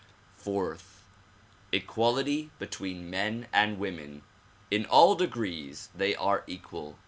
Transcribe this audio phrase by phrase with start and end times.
[0.35, 1.03] Fourth;
[1.71, 4.23] equality between men and women.
[4.71, 6.97] In all degrees they are equal.